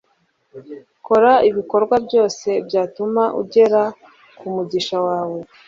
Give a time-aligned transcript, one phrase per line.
[1.05, 3.83] kora ibikorwa byose byatuma ugera
[4.37, 5.39] kumugisha wawe